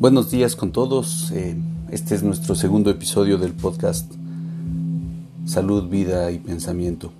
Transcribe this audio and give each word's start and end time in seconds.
Buenos 0.00 0.30
días 0.30 0.56
con 0.56 0.72
todos. 0.72 1.30
Eh, 1.32 1.58
este 1.90 2.14
es 2.14 2.22
nuestro 2.22 2.54
segundo 2.54 2.88
episodio 2.88 3.36
del 3.36 3.52
podcast 3.52 4.10
Salud, 5.44 5.90
Vida 5.90 6.30
y 6.30 6.38
Pensamiento. 6.38 7.12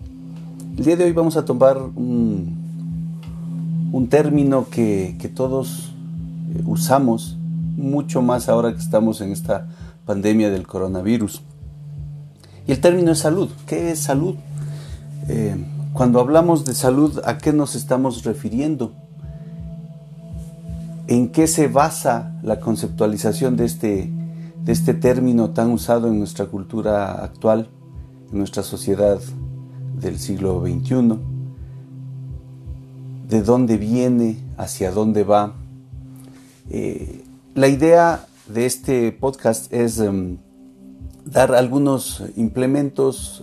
El 0.78 0.86
día 0.86 0.96
de 0.96 1.04
hoy 1.04 1.12
vamos 1.12 1.36
a 1.36 1.44
tomar 1.44 1.76
un, 1.76 2.56
un 3.92 4.08
término 4.08 4.66
que, 4.70 5.14
que 5.20 5.28
todos 5.28 5.92
eh, 6.54 6.62
usamos 6.64 7.36
mucho 7.76 8.22
más 8.22 8.48
ahora 8.48 8.72
que 8.72 8.80
estamos 8.80 9.20
en 9.20 9.32
esta 9.32 9.68
pandemia 10.06 10.48
del 10.48 10.66
coronavirus. 10.66 11.42
Y 12.66 12.72
el 12.72 12.80
término 12.80 13.12
es 13.12 13.18
salud. 13.18 13.50
¿Qué 13.66 13.90
es 13.90 13.98
salud? 13.98 14.36
Eh, 15.28 15.54
cuando 15.92 16.18
hablamos 16.18 16.64
de 16.64 16.72
salud, 16.72 17.20
¿a 17.26 17.36
qué 17.36 17.52
nos 17.52 17.74
estamos 17.74 18.24
refiriendo? 18.24 18.94
En 21.10 21.30
qué 21.30 21.48
se 21.48 21.66
basa 21.66 22.38
la 22.44 22.60
conceptualización 22.60 23.56
de 23.56 23.64
este, 23.64 24.12
de 24.62 24.72
este 24.72 24.94
término 24.94 25.50
tan 25.50 25.72
usado 25.72 26.06
en 26.06 26.20
nuestra 26.20 26.46
cultura 26.46 27.24
actual, 27.24 27.68
en 28.30 28.38
nuestra 28.38 28.62
sociedad 28.62 29.18
del 30.00 30.20
siglo 30.20 30.64
XXI, 30.64 31.18
de 33.28 33.42
dónde 33.42 33.76
viene, 33.76 34.38
hacia 34.56 34.92
dónde 34.92 35.24
va. 35.24 35.54
Eh, 36.70 37.24
la 37.56 37.66
idea 37.66 38.26
de 38.46 38.66
este 38.66 39.10
podcast 39.10 39.72
es 39.72 39.98
em, 39.98 40.36
dar 41.24 41.56
algunos 41.56 42.22
implementos 42.36 43.42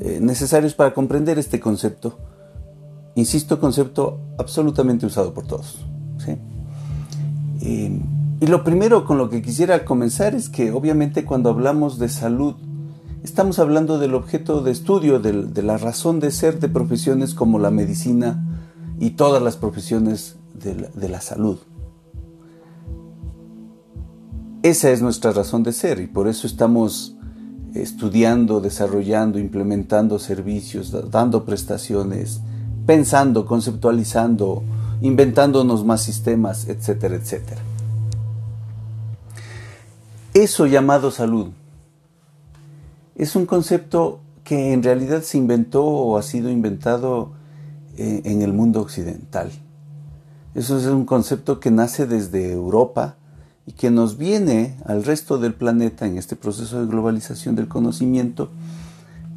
eh, 0.00 0.18
necesarios 0.20 0.74
para 0.74 0.92
comprender 0.92 1.38
este 1.38 1.60
concepto. 1.60 2.18
Insisto, 3.14 3.58
concepto 3.58 4.20
absolutamente 4.36 5.06
usado 5.06 5.32
por 5.32 5.46
todos. 5.46 5.78
¿sí? 6.18 6.36
Y 7.64 8.46
lo 8.46 8.62
primero 8.62 9.04
con 9.06 9.16
lo 9.16 9.30
que 9.30 9.42
quisiera 9.42 9.84
comenzar 9.84 10.34
es 10.34 10.48
que 10.48 10.70
obviamente 10.70 11.24
cuando 11.24 11.50
hablamos 11.50 11.98
de 11.98 12.08
salud, 12.08 12.54
estamos 13.22 13.58
hablando 13.58 13.98
del 13.98 14.14
objeto 14.14 14.62
de 14.62 14.70
estudio, 14.70 15.18
de, 15.18 15.62
la 15.62 15.78
razón 15.78 16.20
de 16.20 16.30
ser 16.30 16.60
de 16.60 16.68
profesiones 16.68 17.34
como 17.34 17.58
la 17.58 17.70
medicina 17.70 18.44
y 19.00 19.10
todas 19.10 19.42
las 19.42 19.56
profesiones 19.56 20.36
de 20.54 21.08
la 21.08 21.20
salud. 21.20 21.58
Esa 24.62 24.90
es 24.90 25.02
nuestra 25.02 25.32
razón 25.32 25.62
de 25.62 25.72
ser 25.72 26.00
y 26.00 26.06
por 26.06 26.26
eso 26.26 26.46
estamos 26.46 27.16
estudiando, 27.74 28.60
desarrollando, 28.60 29.38
implementando 29.38 30.18
servicios, 30.18 30.90
dando 31.10 31.44
prestaciones, 31.44 32.40
pensando, 32.86 33.44
conceptualizando, 33.44 34.62
inventándonos 35.00 35.84
más 35.84 36.02
sistemas, 36.02 36.68
etcétera, 36.68 37.16
etcétera. 37.16 37.60
Eso 40.32 40.66
llamado 40.66 41.10
salud 41.10 41.48
es 43.14 43.36
un 43.36 43.46
concepto 43.46 44.20
que 44.42 44.72
en 44.72 44.82
realidad 44.82 45.22
se 45.22 45.38
inventó 45.38 45.84
o 45.84 46.18
ha 46.18 46.22
sido 46.22 46.50
inventado 46.50 47.32
eh, 47.96 48.22
en 48.24 48.42
el 48.42 48.52
mundo 48.52 48.80
occidental. 48.80 49.50
Eso 50.54 50.78
es 50.78 50.86
un 50.86 51.04
concepto 51.04 51.60
que 51.60 51.70
nace 51.70 52.06
desde 52.06 52.52
Europa 52.52 53.16
y 53.66 53.72
que 53.72 53.90
nos 53.90 54.18
viene 54.18 54.76
al 54.84 55.04
resto 55.04 55.38
del 55.38 55.54
planeta 55.54 56.06
en 56.06 56.18
este 56.18 56.36
proceso 56.36 56.80
de 56.80 56.86
globalización 56.86 57.54
del 57.54 57.68
conocimiento 57.68 58.50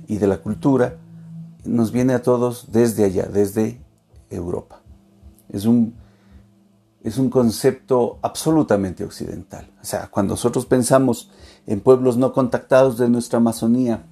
y 0.08 0.18
de 0.18 0.28
la 0.28 0.38
cultura, 0.38 0.96
nos 1.66 1.92
viene 1.92 2.14
a 2.14 2.22
todos 2.22 2.68
desde 2.72 3.06
allá, 3.06 3.28
desde 3.28 3.80
Europa. 4.30 4.82
Es 5.50 5.66
un, 5.66 5.94
es 7.04 7.18
un 7.18 7.30
concepto 7.30 8.20
absolutamente 8.22 9.04
occidental. 9.04 9.70
O 9.82 9.86
sea, 9.86 10.08
cuando 10.08 10.34
nosotros 10.34 10.66
pensamos 10.66 11.30
en 11.66 11.80
pueblos 11.80 12.18
no 12.18 12.34
contactados 12.34 12.98
de 12.98 13.10
nuestra 13.10 13.38
Amazonía 13.38 14.04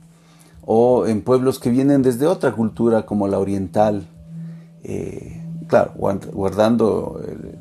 o 0.66 1.06
en 1.06 1.22
pueblos 1.22 1.60
que 1.60 1.70
vienen 1.70 2.02
desde 2.02 2.28
otra 2.28 2.54
cultura 2.54 3.06
como 3.06 3.28
la 3.28 3.40
oriental, 3.40 4.08
eh, 4.84 5.42
claro, 5.68 5.94
guardando 5.98 7.22
eh, 7.26 7.56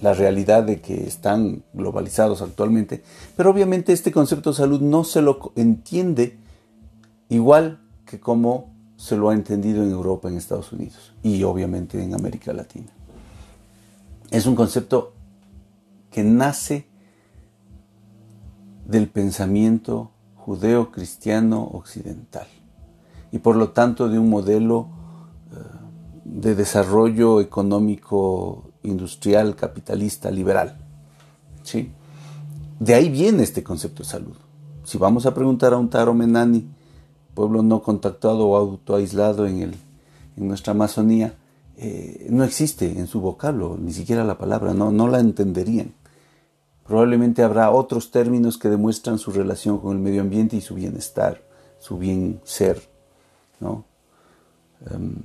la 0.00 0.14
realidad 0.14 0.64
de 0.64 0.80
que 0.80 1.06
están 1.06 1.62
globalizados 1.72 2.42
actualmente, 2.42 3.02
pero 3.36 3.50
obviamente 3.50 3.92
este 3.92 4.10
concepto 4.10 4.50
de 4.50 4.56
salud 4.56 4.80
no 4.80 5.04
se 5.04 5.22
lo 5.22 5.52
entiende 5.54 6.38
igual 7.28 7.78
que 8.06 8.18
como 8.18 8.72
se 8.96 9.16
lo 9.16 9.30
ha 9.30 9.34
entendido 9.34 9.82
en 9.82 9.90
Europa, 9.90 10.28
en 10.28 10.36
Estados 10.36 10.72
Unidos 10.72 11.12
y 11.22 11.42
obviamente 11.44 12.02
en 12.02 12.14
América 12.14 12.52
Latina 12.52 12.88
es 14.32 14.46
un 14.46 14.56
concepto 14.56 15.12
que 16.10 16.24
nace 16.24 16.86
del 18.86 19.08
pensamiento 19.08 20.10
judeo-cristiano 20.36 21.62
occidental 21.62 22.46
y 23.30 23.38
por 23.38 23.56
lo 23.56 23.70
tanto 23.70 24.08
de 24.08 24.18
un 24.18 24.30
modelo 24.30 24.88
eh, 25.52 25.56
de 26.24 26.54
desarrollo 26.54 27.40
económico 27.40 28.70
industrial, 28.82 29.54
capitalista, 29.54 30.30
liberal. 30.30 30.78
¿sí? 31.62 31.92
De 32.80 32.94
ahí 32.94 33.10
viene 33.10 33.42
este 33.42 33.62
concepto 33.62 34.02
de 34.02 34.08
salud. 34.08 34.36
Si 34.84 34.96
vamos 34.96 35.26
a 35.26 35.34
preguntar 35.34 35.74
a 35.74 35.78
un 35.78 35.90
Taro 35.90 36.14
Menani, 36.14 36.66
pueblo 37.34 37.62
no 37.62 37.82
contactado 37.82 38.48
o 38.48 38.56
autoaislado 38.56 39.46
en, 39.46 39.60
el, 39.60 39.74
en 40.36 40.48
nuestra 40.48 40.72
Amazonía, 40.72 41.34
eh, 41.84 42.28
no 42.30 42.44
existe 42.44 42.86
en 42.96 43.08
su 43.08 43.20
vocablo, 43.20 43.76
ni 43.76 43.92
siquiera 43.92 44.22
la 44.22 44.38
palabra, 44.38 44.72
no, 44.72 44.92
no 44.92 45.08
la 45.08 45.18
entenderían. 45.18 45.94
Probablemente 46.86 47.42
habrá 47.42 47.72
otros 47.72 48.12
términos 48.12 48.56
que 48.56 48.68
demuestran 48.68 49.18
su 49.18 49.32
relación 49.32 49.80
con 49.80 49.96
el 49.96 49.98
medio 49.98 50.20
ambiente 50.20 50.54
y 50.54 50.60
su 50.60 50.76
bienestar, 50.76 51.42
su 51.80 51.98
bien 51.98 52.40
ser. 52.44 52.88
¿no? 53.58 53.84
Em, 54.92 55.16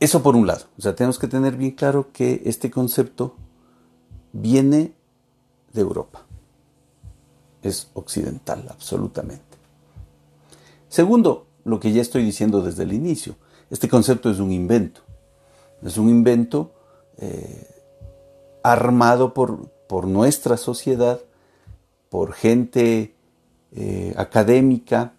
eso 0.00 0.22
por 0.22 0.34
un 0.34 0.46
lado. 0.46 0.64
O 0.78 0.80
sea, 0.80 0.94
tenemos 0.94 1.18
que 1.18 1.28
tener 1.28 1.54
bien 1.54 1.72
claro 1.72 2.10
que 2.10 2.40
este 2.46 2.70
concepto 2.70 3.36
viene 4.32 4.94
de 5.74 5.80
Europa. 5.82 6.24
Es 7.62 7.90
occidental, 7.92 8.66
absolutamente. 8.70 9.58
Segundo, 10.88 11.48
lo 11.66 11.78
que 11.80 11.92
ya 11.92 12.00
estoy 12.00 12.24
diciendo 12.24 12.62
desde 12.62 12.84
el 12.84 12.94
inicio, 12.94 13.36
este 13.70 13.88
concepto 13.88 14.30
es 14.30 14.38
un 14.38 14.52
invento. 14.52 15.02
Es 15.82 15.96
un 15.96 16.08
invento 16.08 16.72
eh, 17.18 17.68
armado 18.62 19.34
por, 19.34 19.68
por, 19.86 20.06
nuestra 20.06 20.56
sociedad, 20.56 21.20
por 22.08 22.32
gente 22.32 23.14
eh, 23.72 24.14
académica, 24.16 25.12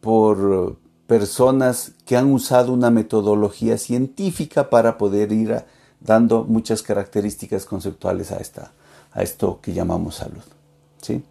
por 0.00 0.76
personas 1.06 1.92
que 2.04 2.16
han 2.16 2.32
usado 2.32 2.72
una 2.72 2.90
metodología 2.90 3.78
científica 3.78 4.70
para 4.70 4.98
poder 4.98 5.32
ir 5.32 5.64
dando 6.00 6.44
muchas 6.44 6.82
características 6.82 7.64
conceptuales 7.64 8.30
a, 8.32 8.36
esta, 8.36 8.72
a 9.12 9.22
esto 9.22 9.60
que 9.60 9.72
llamamos 9.72 10.16
salud. 10.16 10.42
¿sí? 11.00 11.24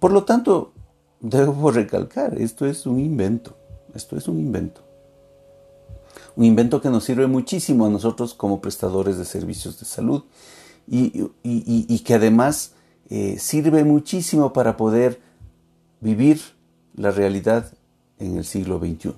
Por 0.00 0.12
lo 0.12 0.24
tanto, 0.24 0.72
debo 1.20 1.70
recalcar, 1.70 2.38
esto 2.38 2.66
es 2.66 2.84
un 2.84 2.98
invento, 2.98 3.54
esto 3.94 4.16
es 4.16 4.26
un 4.28 4.38
invento 4.38 4.91
un 6.36 6.44
invento 6.44 6.80
que 6.80 6.90
nos 6.90 7.04
sirve 7.04 7.26
muchísimo 7.26 7.86
a 7.86 7.90
nosotros 7.90 8.34
como 8.34 8.60
prestadores 8.60 9.18
de 9.18 9.24
servicios 9.24 9.78
de 9.78 9.86
salud 9.86 10.24
y, 10.88 11.98
que 12.00 12.14
además 12.14 12.72
eh, 13.10 13.38
sirve 13.38 13.84
muchísimo 13.84 14.52
para 14.52 14.76
poder 14.76 15.20
vivir 16.00 16.40
la 16.94 17.10
realidad 17.10 17.72
en 18.18 18.36
el 18.36 18.44
siglo 18.44 18.78
XXI. 18.78 19.14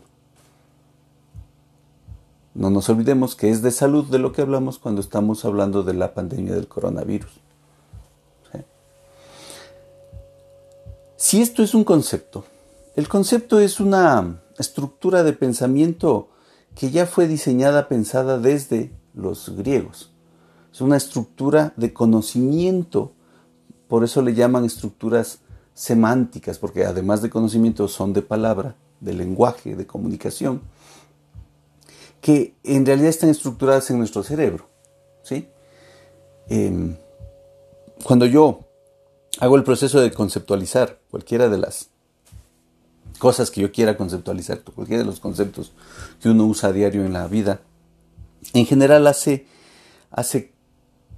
No 2.54 2.70
nos 2.70 2.88
olvidemos 2.88 3.34
que 3.34 3.50
es 3.50 3.62
de 3.62 3.70
salud 3.70 4.04
de 4.06 4.18
lo 4.18 4.32
que 4.32 4.42
hablamos 4.42 4.78
cuando 4.78 5.00
estamos 5.00 5.44
hablando 5.44 5.82
de 5.82 5.94
la 5.94 6.14
pandemia 6.14 6.54
del 6.54 6.68
coronavirus. 6.68 7.30
Si 11.16 11.40
esto 11.40 11.62
es 11.62 11.74
un 11.74 11.84
concepto, 11.84 12.44
el 12.96 13.08
concepto 13.08 13.58
es 13.58 13.80
una 13.80 14.42
estructura 14.58 15.22
de 15.22 15.32
pensamiento 15.32 16.28
que 16.74 16.90
ya 16.90 17.06
fue 17.06 17.28
diseñada, 17.28 17.88
pensada 17.88 18.38
desde 18.38 18.92
los 19.14 19.50
griegos. 19.56 20.12
Es 20.72 20.80
una 20.80 20.96
estructura 20.96 21.72
de 21.76 21.92
conocimiento, 21.92 23.12
por 23.88 24.02
eso 24.02 24.22
le 24.22 24.34
llaman 24.34 24.64
estructuras 24.64 25.38
semánticas, 25.72 26.58
porque 26.58 26.84
además 26.84 27.22
de 27.22 27.30
conocimiento 27.30 27.86
son 27.88 28.12
de 28.12 28.22
palabra, 28.22 28.74
de 29.00 29.12
lenguaje, 29.12 29.76
de 29.76 29.86
comunicación, 29.86 30.62
que 32.20 32.54
en 32.64 32.86
realidad 32.86 33.10
están 33.10 33.30
estructuradas 33.30 33.90
en 33.90 33.98
nuestro 33.98 34.22
cerebro. 34.22 34.68
¿sí? 35.22 35.48
Em, 36.48 36.96
cuando 38.02 38.26
yo 38.26 38.60
hago 39.40 39.56
el 39.56 39.64
proceso 39.64 40.00
de 40.00 40.12
conceptualizar 40.12 41.00
cualquiera 41.10 41.48
de 41.48 41.58
las 41.58 41.90
cosas 43.18 43.50
que 43.50 43.60
yo 43.60 43.72
quiera 43.72 43.96
conceptualizar, 43.96 44.62
cualquiera 44.62 45.02
de 45.02 45.06
los 45.06 45.20
conceptos 45.20 45.72
que 46.20 46.28
uno 46.28 46.46
usa 46.46 46.70
a 46.70 46.72
diario 46.72 47.04
en 47.04 47.12
la 47.12 47.26
vida, 47.26 47.60
en 48.52 48.66
general 48.66 49.06
hace, 49.06 49.46
hace 50.10 50.52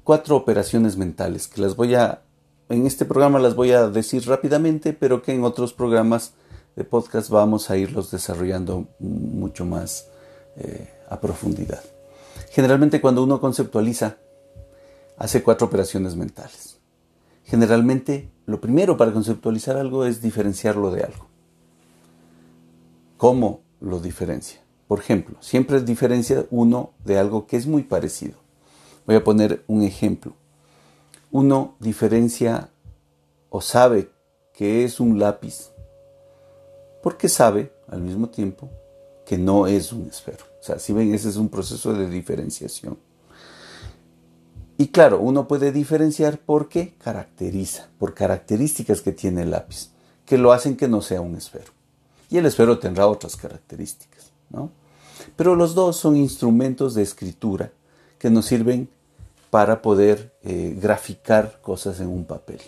cuatro 0.04 0.36
operaciones 0.36 0.96
mentales 0.96 1.48
que 1.48 1.60
las 1.60 1.76
voy 1.76 1.94
a, 1.94 2.22
en 2.68 2.86
este 2.86 3.04
programa 3.04 3.38
las 3.38 3.54
voy 3.54 3.72
a 3.72 3.88
decir 3.88 4.26
rápidamente, 4.26 4.92
pero 4.92 5.22
que 5.22 5.32
en 5.32 5.44
otros 5.44 5.72
programas 5.72 6.32
de 6.76 6.84
podcast 6.84 7.30
vamos 7.30 7.70
a 7.70 7.76
irlos 7.76 8.10
desarrollando 8.10 8.86
mucho 8.98 9.64
más 9.64 10.08
eh, 10.56 10.88
a 11.08 11.20
profundidad. 11.20 11.82
Generalmente 12.50 13.00
cuando 13.00 13.24
uno 13.24 13.40
conceptualiza, 13.40 14.18
hace 15.16 15.42
cuatro 15.42 15.66
operaciones 15.66 16.16
mentales. 16.16 16.78
Generalmente 17.44 18.30
lo 18.44 18.60
primero 18.60 18.96
para 18.96 19.12
conceptualizar 19.12 19.76
algo 19.76 20.04
es 20.04 20.20
diferenciarlo 20.20 20.90
de 20.90 21.04
algo. 21.04 21.28
¿Cómo 23.16 23.62
lo 23.80 24.00
diferencia? 24.00 24.60
Por 24.88 24.98
ejemplo, 24.98 25.36
siempre 25.40 25.80
diferencia 25.80 26.46
uno 26.50 26.92
de 27.04 27.18
algo 27.18 27.46
que 27.46 27.56
es 27.56 27.66
muy 27.66 27.82
parecido. 27.82 28.34
Voy 29.06 29.16
a 29.16 29.24
poner 29.24 29.64
un 29.66 29.82
ejemplo. 29.82 30.34
Uno 31.30 31.76
diferencia 31.80 32.70
o 33.50 33.60
sabe 33.60 34.10
que 34.52 34.84
es 34.84 35.00
un 35.00 35.18
lápiz 35.18 35.70
porque 37.02 37.28
sabe 37.28 37.72
al 37.88 38.00
mismo 38.00 38.28
tiempo 38.28 38.68
que 39.24 39.38
no 39.38 39.66
es 39.66 39.92
un 39.92 40.08
esfero. 40.08 40.44
O 40.60 40.64
sea, 40.64 40.78
si 40.78 40.92
ven, 40.92 41.14
ese 41.14 41.28
es 41.28 41.36
un 41.36 41.48
proceso 41.48 41.92
de 41.92 42.08
diferenciación. 42.08 42.98
Y 44.76 44.88
claro, 44.88 45.20
uno 45.20 45.48
puede 45.48 45.72
diferenciar 45.72 46.38
porque 46.38 46.94
caracteriza, 46.98 47.88
por 47.98 48.12
características 48.12 49.00
que 49.00 49.12
tiene 49.12 49.42
el 49.42 49.52
lápiz, 49.52 49.90
que 50.24 50.36
lo 50.36 50.52
hacen 50.52 50.76
que 50.76 50.88
no 50.88 51.00
sea 51.00 51.20
un 51.20 51.36
esfero. 51.36 51.75
Y 52.28 52.38
el 52.38 52.46
esfero 52.46 52.78
tendrá 52.78 53.06
otras 53.06 53.36
características, 53.36 54.32
¿no? 54.50 54.70
Pero 55.36 55.54
los 55.54 55.74
dos 55.74 55.96
son 55.96 56.16
instrumentos 56.16 56.94
de 56.94 57.02
escritura 57.02 57.72
que 58.18 58.30
nos 58.30 58.46
sirven 58.46 58.88
para 59.50 59.80
poder 59.82 60.34
eh, 60.42 60.76
graficar 60.80 61.60
cosas 61.62 62.00
en 62.00 62.08
un 62.08 62.24
papel. 62.24 62.60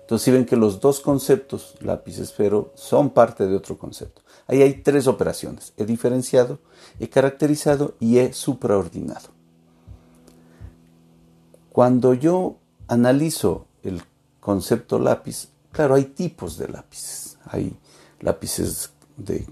Entonces, 0.00 0.24
si 0.24 0.30
ven 0.30 0.44
que 0.44 0.56
los 0.56 0.80
dos 0.80 1.00
conceptos, 1.00 1.76
lápiz 1.80 2.18
esfero, 2.18 2.72
son 2.74 3.10
parte 3.10 3.46
de 3.46 3.56
otro 3.56 3.78
concepto. 3.78 4.22
Ahí 4.46 4.60
hay 4.60 4.74
tres 4.74 5.06
operaciones. 5.06 5.72
He 5.76 5.86
diferenciado, 5.86 6.58
he 7.00 7.08
caracterizado 7.08 7.94
y 8.00 8.18
he 8.18 8.32
supraordinado. 8.32 9.30
Cuando 11.72 12.12
yo 12.14 12.56
analizo 12.86 13.66
el 13.82 14.02
concepto 14.40 14.98
lápiz, 14.98 15.48
claro, 15.72 15.94
hay 15.94 16.04
tipos 16.04 16.58
de 16.58 16.68
lápices. 16.68 17.38
Hay 17.46 17.74
lápices 18.20 18.90
de 19.16 19.46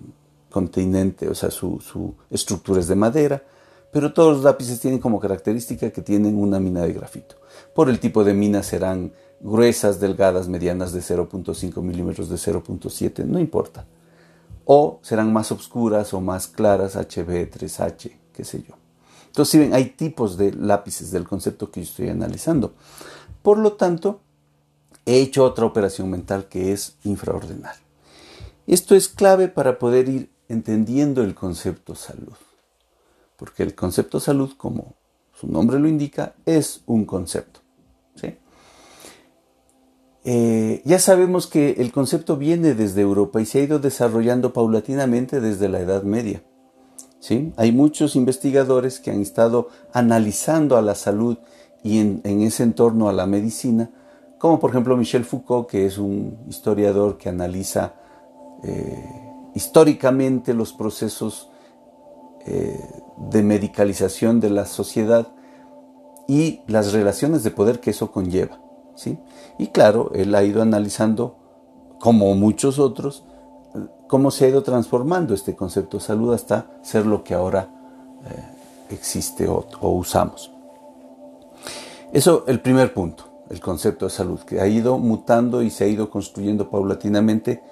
continente, 0.50 1.28
o 1.28 1.34
sea, 1.34 1.50
su, 1.50 1.80
su 1.80 2.14
estructura 2.30 2.80
es 2.80 2.88
de 2.88 2.94
madera, 2.94 3.42
pero 3.92 4.12
todos 4.12 4.36
los 4.36 4.44
lápices 4.44 4.80
tienen 4.80 5.00
como 5.00 5.20
característica 5.20 5.90
que 5.90 6.02
tienen 6.02 6.38
una 6.38 6.58
mina 6.60 6.82
de 6.82 6.92
grafito. 6.92 7.36
Por 7.74 7.88
el 7.88 8.00
tipo 8.00 8.24
de 8.24 8.34
mina 8.34 8.62
serán 8.62 9.12
gruesas, 9.40 10.00
delgadas, 10.00 10.48
medianas 10.48 10.92
de 10.92 11.00
0.5 11.00 11.82
milímetros, 11.82 12.28
de 12.28 12.36
0.7, 12.36 13.24
no 13.24 13.38
importa. 13.38 13.86
O 14.64 15.00
serán 15.02 15.32
más 15.32 15.52
oscuras 15.52 16.14
o 16.14 16.20
más 16.20 16.46
claras, 16.46 16.96
HB, 16.96 17.50
3H, 17.50 18.12
qué 18.32 18.44
sé 18.44 18.62
yo. 18.66 18.76
Entonces, 19.26 19.50
si 19.50 19.58
ven, 19.58 19.74
hay 19.74 19.86
tipos 19.90 20.36
de 20.36 20.52
lápices 20.52 21.10
del 21.10 21.24
concepto 21.24 21.70
que 21.70 21.80
yo 21.80 21.88
estoy 21.88 22.08
analizando. 22.08 22.74
Por 23.42 23.58
lo 23.58 23.72
tanto, 23.72 24.20
he 25.04 25.20
hecho 25.20 25.44
otra 25.44 25.66
operación 25.66 26.10
mental 26.10 26.46
que 26.48 26.72
es 26.72 26.96
infraordenar. 27.04 27.74
Esto 28.66 28.94
es 28.94 29.08
clave 29.08 29.48
para 29.48 29.78
poder 29.78 30.08
ir 30.08 30.30
entendiendo 30.48 31.22
el 31.22 31.34
concepto 31.34 31.94
salud. 31.94 32.36
Porque 33.36 33.62
el 33.62 33.74
concepto 33.74 34.20
salud, 34.20 34.52
como 34.56 34.94
su 35.38 35.48
nombre 35.48 35.78
lo 35.78 35.88
indica, 35.88 36.34
es 36.46 36.82
un 36.86 37.04
concepto. 37.04 37.62
Eh, 40.24 40.82
ya 40.84 41.00
sabemos 41.00 41.48
que 41.48 41.72
el 41.78 41.90
concepto 41.90 42.36
viene 42.36 42.74
desde 42.74 43.00
Europa 43.00 43.40
y 43.40 43.46
se 43.46 43.58
ha 43.58 43.62
ido 43.64 43.80
desarrollando 43.80 44.52
paulatinamente 44.52 45.40
desde 45.40 45.68
la 45.68 45.80
Edad 45.80 46.04
Media. 46.04 46.42
¿sí? 47.18 47.52
Hay 47.56 47.72
muchos 47.72 48.14
investigadores 48.14 49.00
que 49.00 49.10
han 49.10 49.20
estado 49.20 49.68
analizando 49.92 50.76
a 50.76 50.82
la 50.82 50.94
salud 50.94 51.38
y 51.82 51.98
en, 51.98 52.20
ese 52.24 52.62
entorno 52.62 53.08
a 53.08 53.12
la 53.12 53.26
medicina, 53.26 53.90
como 54.38 54.60
por 54.60 54.70
ejemplo 54.70 54.96
Michel 54.96 55.24
Foucault, 55.24 55.68
que 55.68 55.86
es 55.86 55.98
un 55.98 56.38
historiador 56.48 57.18
que 57.18 57.28
analiza 57.28 57.94
eh, 58.62 59.22
históricamente 59.54 60.54
los 60.54 60.72
procesos 60.72 61.50
eh, 62.46 62.80
de 63.16 63.42
medicalización 63.42 64.40
de 64.40 64.50
la 64.50 64.66
sociedad 64.66 65.28
y 66.26 66.60
las 66.66 66.92
relaciones 66.92 67.42
de 67.42 67.50
poder 67.50 67.80
que 67.80 67.90
eso 67.90 68.10
conlleva. 68.10 68.60
¿sí? 68.94 69.18
Y 69.58 69.68
claro, 69.68 70.10
él 70.14 70.34
ha 70.34 70.42
ido 70.42 70.62
analizando, 70.62 71.36
como 72.00 72.34
muchos 72.34 72.78
otros, 72.78 73.24
cómo 74.08 74.30
se 74.30 74.44
ha 74.44 74.48
ido 74.48 74.62
transformando 74.62 75.34
este 75.34 75.54
concepto 75.54 75.98
de 75.98 76.04
salud 76.04 76.34
hasta 76.34 76.66
ser 76.82 77.06
lo 77.06 77.22
que 77.22 77.34
ahora 77.34 77.68
eh, 78.28 78.94
existe 78.94 79.48
o, 79.48 79.66
o 79.80 79.90
usamos. 79.90 80.50
Eso, 82.12 82.44
el 82.46 82.60
primer 82.60 82.92
punto, 82.92 83.24
el 83.50 83.60
concepto 83.60 84.06
de 84.06 84.10
salud, 84.10 84.40
que 84.40 84.60
ha 84.60 84.66
ido 84.66 84.98
mutando 84.98 85.62
y 85.62 85.70
se 85.70 85.84
ha 85.84 85.86
ido 85.86 86.10
construyendo 86.10 86.68
paulatinamente 86.70 87.62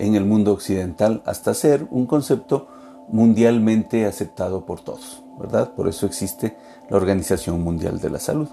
en 0.00 0.14
el 0.14 0.24
mundo 0.24 0.52
occidental 0.52 1.22
hasta 1.26 1.54
ser 1.54 1.86
un 1.90 2.06
concepto 2.06 2.68
mundialmente 3.08 4.06
aceptado 4.06 4.64
por 4.64 4.80
todos, 4.80 5.22
¿verdad? 5.38 5.74
Por 5.74 5.88
eso 5.88 6.06
existe 6.06 6.56
la 6.88 6.96
Organización 6.96 7.62
Mundial 7.62 8.00
de 8.00 8.10
la 8.10 8.18
Salud. 8.18 8.48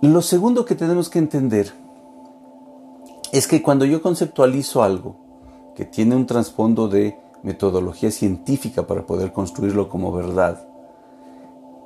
Lo 0.00 0.22
segundo 0.22 0.64
que 0.64 0.74
tenemos 0.74 1.10
que 1.10 1.18
entender 1.18 1.72
es 3.32 3.46
que 3.46 3.62
cuando 3.62 3.84
yo 3.84 4.00
conceptualizo 4.00 4.82
algo 4.82 5.16
que 5.76 5.84
tiene 5.84 6.16
un 6.16 6.26
trasfondo 6.26 6.88
de 6.88 7.18
metodología 7.42 8.10
científica 8.10 8.86
para 8.86 9.06
poder 9.06 9.32
construirlo 9.32 9.88
como 9.88 10.12
verdad, 10.12 10.66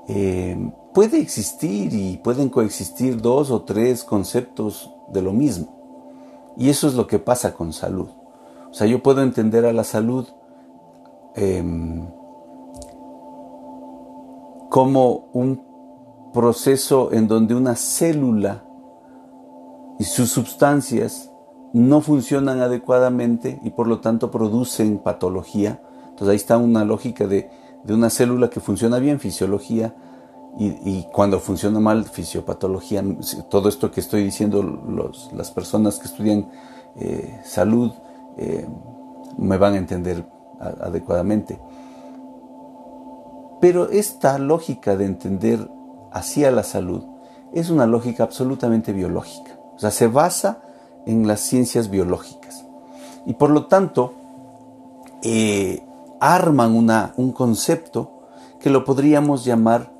eh, 0.09 0.57
puede 0.95 1.19
existir 1.19 1.93
y 1.93 2.19
pueden 2.19 2.49
coexistir 2.49 3.21
dos 3.21 3.51
o 3.51 3.63
tres 3.63 4.05
conceptos 4.05 4.91
de 5.13 5.23
lo 5.23 5.33
mismo. 5.33 5.82
Y 6.57 6.69
eso 6.69 6.89
es 6.89 6.95
lo 6.95 7.07
que 7.07 7.19
pasa 7.19 7.55
con 7.55 7.73
salud. 7.73 8.09
O 8.71 8.75
sea, 8.75 8.87
yo 8.87 9.03
puedo 9.03 9.23
entender 9.23 9.67
a 9.67 9.73
la 9.73 9.85
salud 9.85 10.27
em, 11.35 12.07
como 14.71 15.29
un 15.33 15.63
proceso 16.33 17.13
en 17.13 17.29
donde 17.29 17.55
una 17.55 17.77
célula 17.77 18.65
y 19.99 20.05
sus 20.05 20.31
sustancias 20.31 21.31
no 21.73 22.01
funcionan 22.01 22.61
adecuadamente 22.61 23.61
y 23.63 23.71
por 23.71 23.87
lo 23.87 24.01
tanto 24.01 24.31
producen 24.31 24.99
patología. 24.99 25.83
Entonces 26.05 26.29
ahí 26.29 26.37
está 26.37 26.57
una 26.57 26.85
lógica 26.85 27.27
de, 27.27 27.51
una 27.89 28.11
célula 28.11 28.51
que 28.51 28.61
funciona 28.61 28.99
bien, 28.99 29.21
fisiología, 29.21 29.95
y, 30.59 31.05
cuando 31.13 31.41
funciona 31.41 31.81
mal, 31.81 32.05
fisiopatología. 32.05 33.03
Todo 33.49 33.69
esto 33.69 33.91
que 33.91 34.01
estoy 34.01 34.23
diciendo, 34.23 34.63
las 35.33 35.51
personas 35.51 35.99
que 35.99 36.07
estudian 36.07 36.51
eh, 36.97 37.41
salud 37.43 37.91
eh, 38.37 38.67
me 39.39 39.57
van 39.57 39.75
a 39.75 39.79
entender 39.79 40.27
adecuadamente. 40.61 41.59
Pero 43.61 43.91
esta 43.91 44.39
lógica 44.39 44.97
de 44.97 45.07
entender 45.07 45.71
hacia 46.13 46.51
la 46.51 46.65
salud 46.65 47.05
es 47.53 47.71
una 47.71 47.87
lógica 47.87 48.25
absolutamente 48.25 48.93
biológica. 48.93 49.59
O 49.75 49.79
sea, 49.79 49.91
se 49.91 50.07
basa 50.07 50.63
en 51.07 51.27
las 51.27 51.41
ciencias 51.41 51.89
biológicas. 51.89 52.67
Y 53.25 53.35
por 53.35 53.51
lo 53.51 53.67
tanto, 53.67 54.15
eh, 55.23 55.83
arman 56.21 56.75
una, 56.75 57.15
un 57.17 57.33
concepto 57.33 58.29
que 58.61 58.71
lo 58.71 58.85
podríamos 58.85 59.45
llamar 59.45 59.92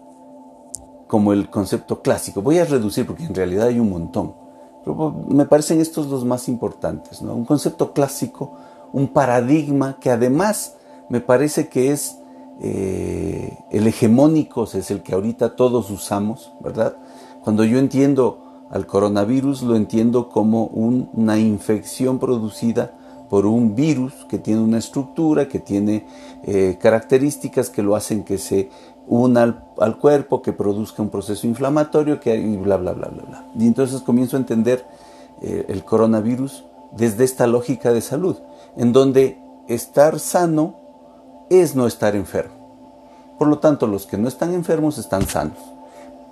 como 1.13 1.35
el 1.35 1.51
concepto 1.51 2.01
clásico. 2.01 2.41
Voy 2.41 2.57
a 2.57 2.65
reducir 2.65 3.07
porque 3.07 3.25
en 3.25 3.35
realidad 3.35 3.67
hay 3.67 3.79
un 3.79 3.91
montón. 3.91 4.33
Pero 4.83 5.15
me 5.29 5.45
parecen 5.45 5.79
estos 5.79 6.07
los 6.07 6.25
más 6.25 6.49
importantes. 6.49 7.21
Un 7.21 7.45
concepto 7.45 7.93
clásico, 7.93 8.55
un 8.95 9.09
paradigma 9.09 9.99
que 10.01 10.11
además 10.11 10.77
me 11.11 11.21
parece 11.21 11.69
que 11.69 11.93
es 11.93 12.17
eh, 12.63 13.59
el 13.71 13.87
hegemónico, 13.87 14.65
es 14.65 14.91
el 14.91 15.03
que 15.03 15.13
ahorita 15.13 15.55
todos 15.55 15.91
usamos, 15.91 16.51
¿verdad? 16.61 16.97
Cuando 17.45 17.63
yo 17.65 17.79
entiendo 17.79 18.65
al 18.71 18.87
coronavirus, 18.87 19.65
lo 19.65 19.77
entiendo 19.77 20.31
como 20.31 20.65
una 20.65 21.39
infección 21.39 22.19
producida 22.21 22.95
por 23.33 23.47
un 23.47 23.75
virus 23.75 24.27
que 24.29 24.39
tiene 24.39 24.61
una 24.61 24.77
estructura, 24.77 25.49
que 25.49 25.59
tiene 25.59 26.07
eh, 26.43 26.77
características 26.79 27.71
que 27.71 27.83
lo 27.83 27.97
hacen 27.97 28.25
que 28.25 28.37
se 28.37 28.69
una 29.07 29.65
al, 29.79 29.99
cuerpo, 29.99 30.43
que 30.43 30.53
produzca 30.53 31.03
un 31.03 31.11
proceso 31.11 31.47
inflamatorio, 31.47 32.21
que 32.21 32.37
y 32.37 32.57
bla, 32.57 32.77
bla, 32.77 32.93
bla, 32.93 33.09
bla, 33.09 33.23
bla. 33.25 33.45
Y 33.59 33.67
entonces 33.67 34.01
comienzo 34.03 34.37
a 34.37 34.41
entender 34.41 34.85
eh, 35.41 35.67
el 35.69 35.85
coronavirus 35.85 36.65
desde 36.93 37.25
esta 37.25 37.47
lógica 37.47 37.93
de 37.93 38.01
salud, 38.01 38.37
en 38.77 38.93
donde 38.93 39.39
estar 39.69 40.19
sano 40.19 40.77
es 41.51 41.75
no 41.75 41.87
estar 41.87 42.15
enfermo. 42.17 42.63
Por 43.39 43.49
lo 43.49 43.59
tanto, 43.59 43.87
los 43.87 44.07
que 44.07 44.19
no 44.19 44.29
están 44.29 44.55
enfermos 44.55 44.99
están 44.99 45.27
sanos. 45.27 45.59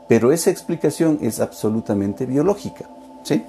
Pero 0.07 0.33
esa 0.33 0.51
explicación 0.51 1.19
es 1.23 1.41
absolutamente 1.41 2.27
biológica. 2.27 2.89
¿sí? 3.23 3.43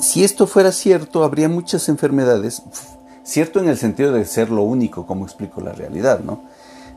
Si 0.00 0.24
esto 0.24 0.46
fuera 0.46 0.72
cierto, 0.72 1.22
habría 1.24 1.48
muchas 1.48 1.88
enfermedades, 1.88 2.62
cierto 3.22 3.60
en 3.60 3.68
el 3.68 3.78
sentido 3.78 4.12
de 4.12 4.24
ser 4.24 4.50
lo 4.50 4.62
único, 4.62 5.06
como 5.06 5.24
explico 5.24 5.60
la 5.60 5.72
realidad, 5.72 6.20
¿no? 6.20 6.40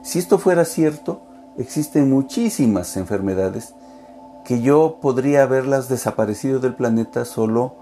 Si 0.06 0.20
esto 0.20 0.38
fuera 0.38 0.66
cierto, 0.66 1.22
existen 1.58 2.12
muchísimas 2.12 2.96
enfermedades 2.96 3.74
que 4.44 4.62
yo 4.62 5.00
podría 5.02 5.42
haberlas 5.42 5.90
desaparecido 5.90 6.60
del 6.60 6.76
planeta 6.76 7.26
solo 7.26 7.74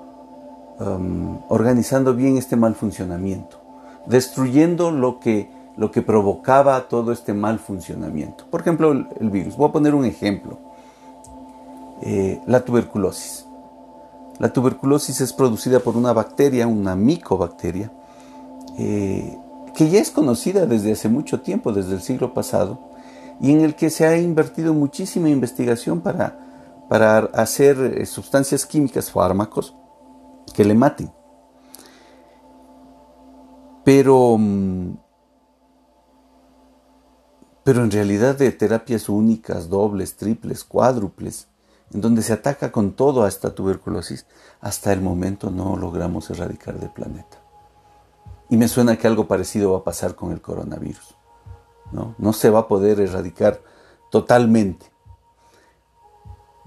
um, 0.79 1.39
organizando 1.49 2.15
bien 2.15 2.37
este 2.37 2.55
mal 2.55 2.75
funcionamiento, 2.75 3.59
destruyendo 4.05 4.89
lo 4.89 5.19
que, 5.19 5.51
lo 5.75 5.91
que 5.91 6.01
provocaba 6.01 6.87
todo 6.87 7.11
este 7.11 7.33
mal 7.33 7.59
funcionamiento. 7.59 8.45
Por 8.49 8.61
ejemplo, 8.61 8.93
el, 8.93 9.29
virus. 9.29 9.57
Voy 9.57 9.67
a 9.67 9.73
poner 9.73 9.93
un 9.93 10.05
ejemplo. 10.05 10.59
Eh, 12.03 12.39
la 12.47 12.63
tuberculosis. 12.63 13.45
La 14.39 14.53
tuberculosis 14.53 15.19
es 15.19 15.33
producida 15.33 15.81
por 15.81 15.97
una 15.97 16.13
bacteria, 16.13 16.67
una 16.67 16.95
micobacteria, 16.95 17.91
eh, 18.77 19.37
que 19.73 19.89
ya 19.89 19.99
es 19.99 20.11
conocida 20.11 20.65
desde 20.65 20.91
hace 20.91 21.09
mucho 21.09 21.41
tiempo, 21.41 21.73
desde 21.73 21.93
el 21.93 22.01
siglo 22.01 22.33
pasado, 22.33 22.79
y 23.41 23.51
en 23.51 23.61
el 23.61 23.75
que 23.75 23.89
se 23.89 24.05
ha 24.05 24.17
invertido 24.17 24.73
muchísima 24.73 25.29
investigación 25.29 26.01
para, 26.01 26.85
para 26.89 27.19
hacer 27.33 27.79
eh, 27.79 28.05
sustancias 28.05 28.65
químicas, 28.65 29.11
fármacos, 29.11 29.75
que 30.53 30.63
le 30.63 30.75
maten. 30.75 31.11
Pero, 33.83 34.37
mm, 34.37 34.97
pero 37.63 37.83
en 37.83 37.91
realidad 37.91 38.37
de 38.37 38.51
terapias 38.51 39.09
únicas, 39.09 39.69
dobles, 39.69 40.15
triples, 40.15 40.63
cuádruples, 40.63 41.47
en 41.91 42.01
donde 42.01 42.21
se 42.21 42.33
ataca 42.33 42.71
con 42.71 42.93
todo 42.93 43.23
a 43.23 43.27
esta 43.27 43.53
tuberculosis, 43.53 44.25
hasta 44.61 44.93
el 44.93 45.01
momento 45.01 45.49
no 45.49 45.75
logramos 45.75 46.29
erradicar 46.29 46.79
del 46.79 46.91
planeta. 46.91 47.42
Y 48.53 48.57
me 48.57 48.67
suena 48.67 48.97
que 48.97 49.07
algo 49.07 49.27
parecido 49.27 49.71
va 49.71 49.79
a 49.79 49.83
pasar 49.83 50.13
con 50.13 50.31
el 50.31 50.39
coronavirus. 50.39 51.15
No, 51.91 52.13
no 52.19 52.33
se 52.33 52.51
va 52.51 52.59
a 52.59 52.67
poder 52.67 52.99
erradicar 52.99 53.59
totalmente. 54.11 54.85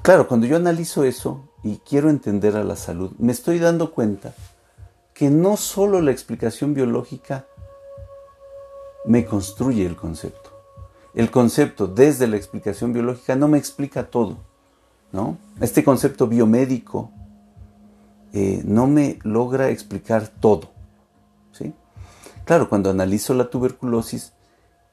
Claro, 0.02 0.26
cuando 0.26 0.48
yo 0.48 0.56
analizo 0.56 1.04
eso 1.04 1.48
y 1.62 1.76
quiero 1.76 2.10
entender 2.10 2.56
a 2.56 2.64
la 2.64 2.74
salud, 2.74 3.12
me 3.18 3.30
estoy 3.30 3.60
dando 3.60 3.92
cuenta 3.92 4.34
que 5.14 5.30
no 5.30 5.56
solo 5.56 6.00
la 6.00 6.10
explicación 6.10 6.74
biológica 6.74 7.46
me 9.04 9.24
construye 9.24 9.86
el 9.86 9.94
concepto. 9.94 10.50
El 11.14 11.30
concepto 11.30 11.86
desde 11.86 12.26
la 12.26 12.36
explicación 12.36 12.94
biológica 12.94 13.36
no 13.36 13.46
me 13.46 13.58
explica 13.58 14.10
todo. 14.10 14.38
¿no? 15.12 15.38
Este 15.60 15.84
concepto 15.84 16.26
biomédico 16.26 17.12
eh, 18.32 18.60
no 18.64 18.88
me 18.88 19.20
logra 19.22 19.68
explicar 19.68 20.26
todo. 20.26 20.74
Claro, 22.46 22.68
cuando 22.68 22.90
analizo 22.90 23.34
la 23.34 23.50
tuberculosis, 23.50 24.32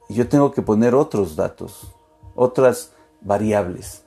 yo 0.10 0.28
tengo 0.28 0.52
que 0.52 0.64
poner 0.64 0.96
otros 0.96 1.36
datos, 1.36 1.94
otras 2.34 2.94
variables. 3.22 4.04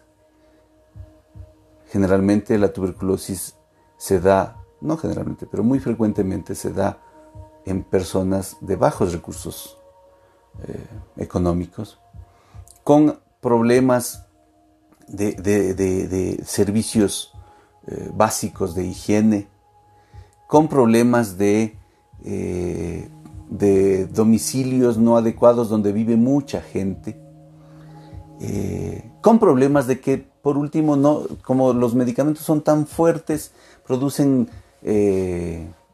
Generalmente 1.91 2.59
la 2.59 2.73
tuberculosis 2.73 3.55
se 3.97 4.19
da, 4.19 4.57
no 4.81 4.97
generalmente, 4.97 5.47
pero 5.47 5.62
muy 5.62 5.79
frecuentemente 5.79 6.57
se 6.57 6.73
da 6.73 6.99
en 7.65 7.85
personas 7.85 8.57
de 8.61 8.75
bajos 8.75 9.12
recursos 9.12 9.79
eh, 10.67 10.85
económicos, 11.17 12.00
con 12.83 13.21
problemas 13.41 14.26
de, 15.07 16.43
servicios 16.45 17.33
eh, 17.87 18.11
básicos 18.12 18.75
de 18.75 18.87
higiene, 18.87 19.49
con 20.49 20.67
problemas 20.67 21.38
de, 21.38 21.79
eh, 22.25 23.09
de 23.49 24.07
domicilios 24.07 24.99
no 24.99 25.17
adecuados 25.17 25.69
donde 25.69 25.93
vive 25.93 26.17
mucha 26.17 26.61
gente, 26.61 27.21
eh, 28.41 29.11
con 29.21 29.38
problemas 29.38 29.87
de 29.87 30.00
que, 30.00 30.26
por 30.43 30.59
último, 30.59 30.97
no, 30.97 31.23
como 31.43 31.73
los 31.73 31.95
medicamentos 31.95 32.45
son 32.45 32.62
tan 32.62 32.87
fuertes, 32.87 33.53
producen, 33.87 34.49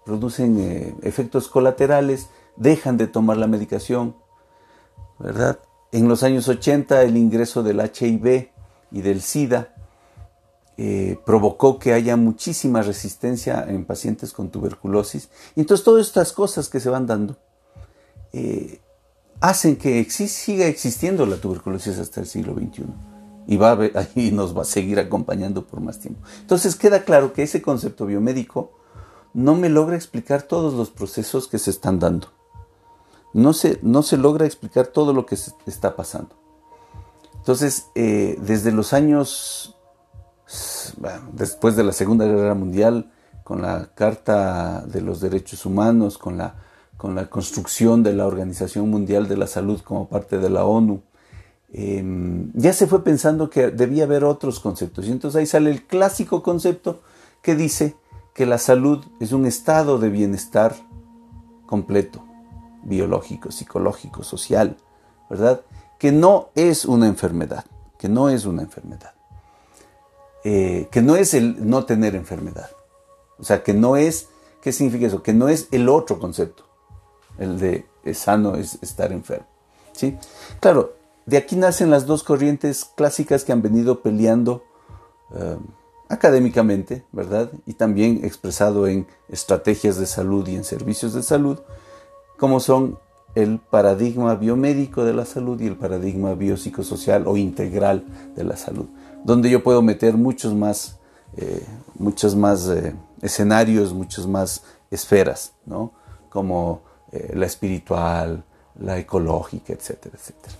producen 0.05 0.97
efectos 1.03 1.49
colaterales, 1.49 2.29
dejan 2.57 2.97
de 2.97 3.07
tomar 3.07 3.37
la 3.37 3.47
medicación, 3.47 4.17
¿verdad? 5.19 5.59
En 5.93 6.09
los 6.09 6.23
años 6.23 6.49
80 6.49 7.03
el 7.03 7.17
ingreso 7.17 7.63
del 7.63 7.81
HIV 7.81 8.51
y 8.91 9.01
del 9.03 9.21
SIDA 9.21 9.72
eh, 10.79 11.19
provocó 11.27 11.79
que 11.79 11.93
haya 11.93 12.17
muchísima 12.17 12.83
resistencia 12.83 13.65
en 13.69 13.85
pacientes 13.85 14.33
con 14.33 14.51
tuberculosis. 14.51 15.29
Y 15.55 15.61
entonces 15.61 15.85
todas 15.85 16.07
estas 16.07 16.33
cosas 16.33 16.69
que 16.69 16.81
se 16.81 16.89
van 16.89 17.07
dando 17.07 17.37
eh, 18.33 18.81
hacen 19.41 19.77
que 19.77 20.03
siga 20.09 20.67
existiendo 20.67 21.27
la 21.27 21.37
tuberculosis 21.37 21.99
hasta 21.99 22.21
el 22.21 22.27
siglo 22.27 22.55
XXI. 22.55 22.85
Y, 23.47 23.57
va 23.57 23.77
nos 24.33 24.57
va 24.57 24.63
a 24.63 24.65
seguir 24.65 24.99
acompañando 24.99 25.67
por 25.67 25.81
más 25.81 25.99
tiempo. 25.99 26.21
Entonces 26.41 26.77
queda 26.77 27.05
claro 27.05 27.33
que 27.33 27.43
ese 27.43 27.61
concepto 27.61 28.07
biomédico 28.07 28.73
no 29.35 29.55
me 29.55 29.69
logra 29.69 29.97
explicar 29.97 30.43
todos 30.43 30.75
los 30.75 30.91
procesos 30.91 31.49
que 31.49 31.59
se 31.59 31.71
están 31.71 31.99
dando. 31.99 32.29
No 33.35 33.53
se, 33.53 33.79
no 33.83 34.03
se 34.03 34.17
logra 34.17 34.47
explicar 34.47 34.87
todo 34.87 35.13
lo 35.13 35.27
que 35.27 35.37
se 35.37 35.53
está 35.67 35.97
pasando. 35.97 36.37
Entonces, 37.37 37.87
eh, 37.95 38.39
desde 38.41 38.71
los 38.71 38.93
años, 38.93 39.77
después 41.33 41.77
de 41.77 41.85
la 41.85 41.93
Segunda 41.93 42.25
Guerra 42.25 42.55
Mundial, 42.55 43.11
con 43.45 43.63
la 43.63 43.91
Carta 43.95 44.85
de 44.87 45.01
los 45.01 45.21
Derechos 45.21 45.67
Humanos, 45.67 46.19
con 46.19 46.39
la, 46.39 46.55
con 46.97 47.15
la 47.15 47.29
construcción 47.29 48.03
de 48.03 48.15
la 48.15 48.27
Organización 48.27 48.89
Mundial 48.91 49.29
de 49.29 49.37
la 49.37 49.47
Salud 49.47 49.81
como 49.81 50.09
parte 50.09 50.39
de 50.39 50.51
la 50.51 50.65
ONU, 50.65 51.03
em, 51.73 52.51
ya 52.55 52.73
se 52.73 52.87
fue 52.87 53.03
pensando 53.03 53.51
que 53.51 53.71
debía 53.71 54.05
haber 54.05 54.25
otros 54.25 54.61
conceptos. 54.61 55.07
Y 55.07 55.13
entonces 55.13 55.39
ahí 55.41 55.47
sale 55.47 55.71
el 55.71 55.87
clásico 55.87 56.43
concepto 56.43 57.01
que 57.43 57.57
dice 57.57 57.97
que 58.35 58.47
la 58.47 58.59
salud 58.59 59.05
es 59.21 59.33
un 59.33 59.47
estado 59.47 59.99
de 59.99 60.09
bienestar 60.09 60.75
completo, 61.67 62.25
biológico, 62.85 63.51
psicológico, 63.51 64.23
social, 64.23 64.77
¿verdad? 65.29 65.63
que 66.03 66.11
no 66.11 66.49
es 66.57 66.85
una 66.85 67.07
enfermedad, 67.07 67.65
que 67.97 68.09
no 68.09 68.29
es 68.29 68.45
una 68.45 68.63
enfermedad, 68.63 69.15
eh, 70.45 70.89
que 70.91 71.03
no 71.03 71.17
es 71.17 71.35
el 71.35 71.69
no 71.69 71.85
tener 71.85 72.15
enfermedad. 72.15 72.71
O 73.39 73.45
sea, 73.45 73.63
que 73.63 73.75
no 73.75 73.97
es, 73.97 74.29
¿qué 74.61 74.73
significa 74.73 75.07
eso? 75.07 75.23
Que 75.23 75.33
no 75.33 75.49
es 75.49 75.69
el 75.71 75.89
otro 75.89 76.19
concepto, 76.19 76.65
el 77.39 77.59
de 77.59 77.87
sano 78.15 78.57
es 78.57 78.79
estar 78.83 79.13
enfermo. 79.13 79.47
¿sí? 79.93 80.17
Claro, 80.61 80.95
de 81.27 81.37
aquí 81.37 81.57
nacen 81.57 81.91
las 81.91 82.07
dos 82.07 82.23
corrientes 82.23 82.85
clásicas 82.85 83.45
que 83.45 83.53
han 83.53 83.63
venido 83.63 84.03
peleando 84.03 84.65
eh, 85.35 85.57
académicamente, 86.09 87.05
¿verdad? 87.13 87.51
Y 87.67 87.75
también 87.75 88.25
expresado 88.25 88.87
en 88.87 89.07
estrategias 89.29 89.99
de 89.99 90.07
salud 90.07 90.47
y 90.49 90.57
en 90.57 90.65
servicios 90.65 91.15
de 91.15 91.23
salud, 91.23 91.61
como 92.39 92.61
son 92.61 92.99
el 93.35 93.59
paradigma 93.59 94.35
biomédico 94.35 95.05
de 95.05 95.15
la 95.15 95.25
salud 95.25 95.59
y 95.61 95.67
el 95.67 95.77
paradigma 95.77 96.35
biopsicosocial 96.35 97.27
o 97.27 97.37
integral 97.37 98.05
de 98.37 98.45
la 98.45 98.57
salud, 98.57 98.87
donde 99.25 99.51
yo 99.51 99.63
puedo 99.63 99.83
meter 99.83 100.17
muchos 100.17 100.55
más, 100.55 100.99
eh, 101.37 101.65
muchos 101.99 102.35
más 102.35 102.69
eh, 102.69 102.95
escenarios, 103.21 103.93
muchas 103.93 104.27
más 104.27 104.63
esferas, 104.91 105.55
¿no? 105.67 105.93
como 106.29 106.83
eh, 107.13 107.33
la 107.35 107.47
espiritual, 107.47 108.45
la 108.79 108.99
ecológica, 108.99 109.73
etcétera, 109.73 110.17
etcétera. 110.19 110.55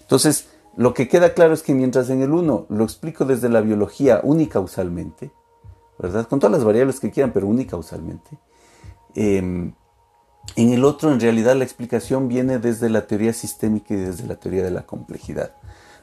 Entonces, 0.00 0.48
lo 0.76 0.94
que 0.94 1.08
queda 1.08 1.34
claro 1.34 1.52
es 1.52 1.62
que 1.62 1.74
mientras 1.74 2.10
en 2.10 2.22
el 2.22 2.32
uno 2.32 2.66
lo 2.68 2.84
explico 2.84 3.24
desde 3.24 3.48
la 3.48 3.60
biología 3.60 4.20
unicausalmente, 4.22 5.32
¿verdad? 5.98 6.28
Con 6.28 6.38
todas 6.38 6.52
las 6.52 6.64
variables 6.64 7.00
que 7.00 7.10
quieran, 7.10 7.32
pero 7.32 7.46
unicausalmente, 7.46 8.38
eh, 9.14 9.72
en 10.56 10.72
el 10.72 10.84
otro, 10.84 11.12
en 11.12 11.20
realidad, 11.20 11.56
la 11.56 11.64
explicación 11.64 12.28
viene 12.28 12.58
desde 12.58 12.88
la 12.88 13.06
teoría 13.06 13.32
sistémica 13.32 13.94
y 13.94 13.98
desde 13.98 14.26
la 14.26 14.36
teoría 14.36 14.62
de 14.62 14.70
la 14.70 14.86
complejidad, 14.86 15.54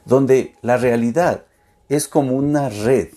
donde 0.04 0.56
la 0.62 0.76
realidad 0.76 1.44
es 1.88 2.08
como 2.08 2.36
una 2.36 2.68
red 2.68 3.08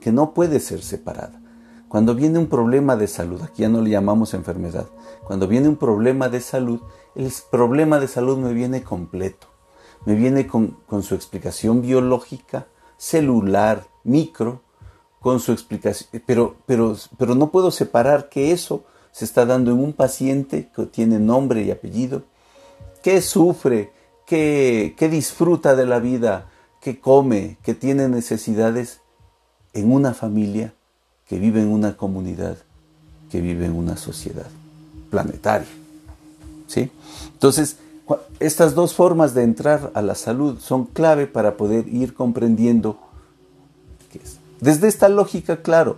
que 0.00 0.12
no 0.12 0.34
puede 0.34 0.60
ser 0.60 0.82
separada. 0.82 1.40
Cuando 1.88 2.14
viene 2.14 2.38
un 2.38 2.46
problema 2.46 2.96
de 2.96 3.08
salud, 3.08 3.42
aquí 3.42 3.62
ya 3.62 3.68
no 3.68 3.80
le 3.80 3.90
llamamos 3.90 4.34
enfermedad, 4.34 4.86
cuando 5.24 5.48
viene 5.48 5.68
un 5.68 5.76
problema 5.76 6.28
de 6.28 6.40
salud, 6.40 6.80
el 7.16 7.32
problema 7.50 7.98
de 7.98 8.06
salud 8.06 8.38
me 8.38 8.52
viene 8.52 8.84
completo, 8.84 9.48
me 10.06 10.14
viene 10.14 10.46
con, 10.46 10.76
su 11.02 11.14
explicación 11.16 11.82
biológica, 11.82 12.68
celular, 12.96 13.88
micro, 14.04 14.62
con 15.20 15.40
su 15.40 15.50
explicación, 15.50 16.22
pero, 16.26 16.54
pero, 16.64 16.96
pero 17.18 17.34
no 17.34 17.50
puedo 17.50 17.72
separar 17.72 18.28
que 18.28 18.52
eso 18.52 18.84
se 19.10 19.24
está 19.24 19.44
dando 19.44 19.72
en 19.72 19.78
un 19.78 19.92
paciente 19.92 20.70
que 20.74 20.86
tiene 20.86 21.18
nombre 21.18 21.62
y 21.62 21.72
apellido, 21.72 22.22
que 23.02 23.20
sufre, 23.20 23.92
que, 24.26 24.94
que 24.96 25.08
disfruta 25.08 25.74
de 25.74 25.86
la 25.86 25.98
vida, 25.98 26.50
que 26.80 26.98
come, 26.98 27.58
que 27.62 27.74
tiene 27.74 28.08
necesidades 28.08 29.00
en 29.72 29.92
una 29.92 30.14
familia 30.14 30.74
que 31.28 31.38
vive 31.38 31.60
en 31.60 31.68
una 31.68 31.96
comunidad, 31.96 32.58
que 33.30 33.40
vive 33.40 33.66
en 33.66 33.76
una 33.76 33.96
sociedad 33.96 34.48
planetaria. 35.10 35.68
¿Sí? 36.66 36.90
Entonces, 37.32 37.76
estas 38.40 38.74
dos 38.74 38.94
formas 38.94 39.34
de 39.34 39.42
entrar 39.42 39.92
a 39.94 40.02
la 40.02 40.14
salud 40.14 40.58
son 40.60 40.86
clave 40.86 41.26
para 41.26 41.56
poder 41.56 41.86
ir 41.88 42.14
comprendiendo 42.14 42.98
qué 44.10 44.20
es. 44.22 44.38
Desde 44.60 44.88
esta 44.88 45.08
lógica, 45.08 45.62
claro, 45.62 45.96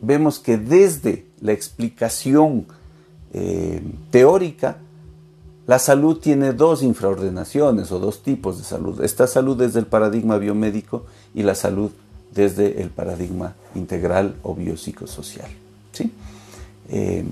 vemos 0.00 0.38
que 0.38 0.58
desde 0.58 1.26
la 1.40 1.52
explicación 1.52 2.66
eh, 3.32 3.82
teórica, 4.10 4.78
la 5.66 5.80
salud 5.80 6.18
tiene 6.18 6.52
dos 6.52 6.82
infraordenaciones 6.82 7.90
o 7.90 7.98
dos 7.98 8.22
tipos 8.22 8.58
de 8.58 8.64
salud. 8.64 9.02
Esta 9.02 9.26
salud 9.26 9.56
desde 9.56 9.80
el 9.80 9.86
paradigma 9.86 10.38
biomédico 10.38 11.06
y 11.34 11.42
la 11.42 11.56
salud 11.56 11.90
desde 12.32 12.80
el 12.82 12.90
paradigma 12.90 13.56
integral 13.74 14.36
o 14.44 14.54
biopsicosocial. 14.54 15.50
¿sí? 15.90 16.12
Eh, 16.88 17.24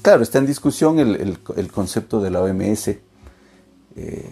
claro, 0.00 0.22
está 0.22 0.38
en 0.38 0.46
discusión 0.46 0.98
el, 0.98 1.38
concepto 1.70 2.22
de 2.22 2.30
la 2.30 2.40
OMS, 2.40 2.88
eh, 2.88 3.00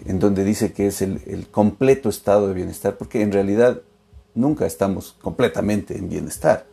en 0.05 0.19
donde 0.19 0.43
dice 0.43 0.73
que 0.73 0.87
es 0.87 1.03
el, 1.03 1.47
completo 1.51 2.09
estado 2.09 2.47
de 2.47 2.55
bienestar, 2.55 2.97
porque 2.97 3.21
en 3.21 3.31
realidad 3.31 3.81
nunca 4.33 4.65
estamos 4.65 5.15
completamente 5.21 5.95
en 5.95 6.09
bienestar. 6.09 6.65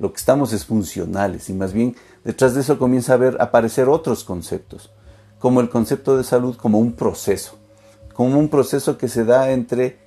Lo 0.00 0.12
que 0.12 0.18
estamos 0.18 0.52
es 0.52 0.64
funcionales 0.66 1.48
y 1.50 1.52
más 1.52 1.72
bien 1.72 1.94
detrás 2.24 2.54
de 2.54 2.62
eso 2.62 2.78
comienza 2.78 3.14
a 3.14 3.16
ver 3.16 3.36
aparecer 3.40 3.88
otros 3.88 4.24
conceptos 4.24 4.90
como 5.38 5.60
el 5.60 5.68
concepto 5.68 6.16
de 6.16 6.24
salud 6.24 6.56
como 6.56 6.78
un 6.78 6.92
proceso, 6.92 7.58
como 8.14 8.38
un 8.38 8.48
proceso 8.48 8.96
que 8.96 9.08
se 9.08 9.24
da 9.24 9.52
entre 9.52 9.98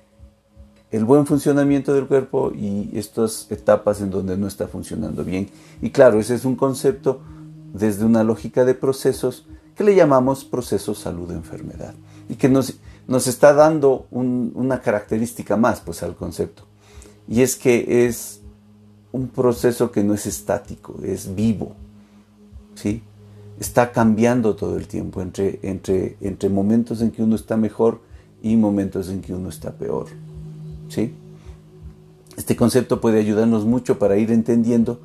el 0.90 1.04
buen 1.04 1.26
funcionamiento 1.26 1.94
del 1.94 2.06
cuerpo 2.06 2.52
y 2.52 2.90
estas 2.94 3.46
etapas 3.50 4.00
en 4.00 4.10
donde 4.10 4.36
no 4.36 4.48
está 4.48 4.66
funcionando 4.66 5.24
bien. 5.24 5.48
Y 5.80 5.90
claro, 5.90 6.18
ese 6.18 6.34
es 6.34 6.44
un 6.44 6.56
concepto 6.56 7.20
desde 7.72 8.04
una 8.04 8.24
lógica 8.24 8.64
de 8.64 8.74
procesos 8.74 9.46
que 9.76 9.84
le 9.84 9.94
llamamos 9.94 10.44
proceso 10.44 10.94
salud-enfermedad 10.94 11.94
y 12.28 12.34
que 12.34 12.48
nos, 12.48 12.74
nos 13.06 13.28
está 13.28 13.54
dando 13.54 14.06
una 14.10 14.80
característica 14.80 15.56
más 15.56 15.80
pues 15.80 16.02
al 16.02 16.16
concepto. 16.16 16.64
Y 17.28 17.42
es 17.42 17.54
que 17.54 18.06
es 18.06 18.40
un 19.12 19.28
proceso 19.28 19.92
que 19.92 20.02
no 20.02 20.14
es 20.14 20.26
estático, 20.26 20.96
es 21.04 21.34
vivo. 21.34 21.76
¿sí? 22.74 23.02
Está 23.60 23.92
cambiando 23.92 24.56
todo 24.56 24.76
el 24.76 24.88
tiempo 24.88 25.20
entre, 25.20 25.60
entre, 25.62 26.16
entre 26.22 26.48
momentos 26.48 27.02
en 27.02 27.12
que 27.12 27.22
uno 27.22 27.36
está 27.36 27.58
mejor 27.58 28.00
y 28.42 28.56
momentos 28.56 29.10
en 29.10 29.20
que 29.20 29.34
uno 29.34 29.50
está 29.50 29.72
peor. 29.72 30.06
¿sí? 30.88 31.12
Este 32.38 32.56
concepto 32.56 33.02
puede 33.02 33.20
ayudarnos 33.20 33.66
mucho 33.66 33.98
para 33.98 34.16
ir 34.16 34.32
entendiendo 34.32 34.98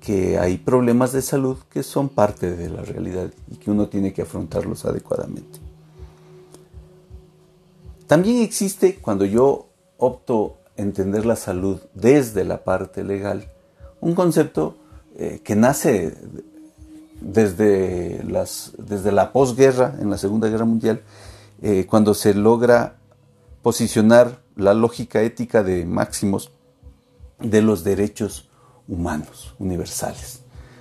que 0.00 0.38
hay 0.38 0.58
problemas 0.58 1.12
de 1.12 1.22
salud 1.22 1.56
que 1.70 1.82
son 1.82 2.10
parte 2.10 2.54
de 2.54 2.68
la 2.68 2.82
realidad 2.82 3.30
y 3.50 3.56
que 3.56 3.70
uno 3.70 3.88
tiene 3.88 4.12
que 4.12 4.22
afrontarlos 4.22 4.84
adecuadamente. 4.84 5.58
También 8.06 8.42
existe, 8.42 8.96
cuando 8.96 9.24
yo 9.24 9.68
opto 9.96 10.58
entender 10.76 11.24
la 11.24 11.36
salud 11.36 11.80
desde 11.94 12.44
la 12.44 12.64
parte 12.64 13.02
legal, 13.02 13.48
un 14.00 14.14
concepto 14.14 14.76
eh, 15.16 15.40
que 15.42 15.56
nace 15.56 16.14
desde, 17.22 18.22
las, 18.24 18.72
desde 18.78 19.12
la 19.12 19.32
posguerra, 19.32 19.96
en 20.00 20.10
la 20.10 20.18
Segunda 20.18 20.48
Guerra 20.48 20.64
Mundial, 20.64 21.02
eh, 21.62 21.86
cuando 21.88 22.14
se 22.14 22.34
logra 22.34 22.96
posicionar 23.62 24.42
la 24.56 24.74
lógica 24.74 25.22
ética 25.22 25.62
de 25.62 25.86
máximos 25.86 26.50
de 27.40 27.62
los 27.62 27.84
derechos 27.84 28.50
humanos 28.88 29.54
universales, 29.58 30.40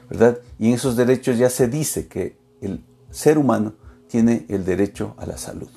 ¿verdad? 0.10 0.40
Y 0.60 0.70
en 0.70 0.74
esos 0.74 0.96
derechos 0.96 1.38
ya 1.38 1.50
se 1.50 1.68
dice 1.68 2.08
que 2.08 2.38
el 2.62 2.84
ser 3.12 3.38
humano 3.38 3.74
tiene 4.08 4.46
el 4.50 4.66
derecho 4.66 5.14
a 5.18 5.26
la 5.26 5.38
salud, 5.38 5.70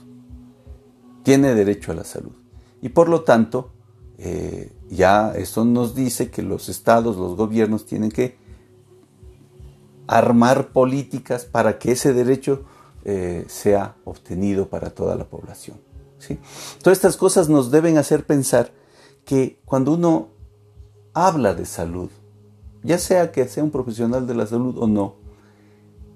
tiene 1.22 1.54
derecho 1.54 1.92
a 1.92 1.94
la 1.94 2.04
salud. 2.04 2.32
Y 2.80 2.88
por 2.88 3.08
lo 3.08 3.22
tanto, 3.22 3.70
eh, 4.18 4.72
ya 4.88 5.32
eso 5.34 5.64
nos 5.64 5.94
dice 5.94 6.30
que 6.30 6.42
los 6.42 6.68
estados, 6.68 7.16
los 7.16 7.36
gobiernos 7.36 7.86
tienen 7.86 8.10
que 8.10 8.36
armar 10.06 10.68
políticas 10.68 11.44
para 11.44 11.78
que 11.78 11.92
ese 11.92 12.12
derecho 12.12 12.64
eh, 13.04 13.44
sea 13.48 13.96
obtenido 14.04 14.68
para 14.68 14.90
toda 14.90 15.16
la 15.16 15.24
población. 15.24 15.78
¿sí? 16.18 16.38
Todas 16.82 16.98
estas 16.98 17.16
cosas 17.16 17.48
nos 17.48 17.70
deben 17.70 17.98
hacer 17.98 18.24
pensar 18.24 18.72
que 19.24 19.60
cuando 19.64 19.92
uno 19.92 20.28
habla 21.12 21.54
de 21.54 21.66
salud, 21.66 22.10
ya 22.82 22.98
sea 22.98 23.32
que 23.32 23.46
sea 23.48 23.64
un 23.64 23.70
profesional 23.70 24.26
de 24.26 24.34
la 24.34 24.46
salud 24.46 24.76
o 24.78 24.86
no, 24.86 25.16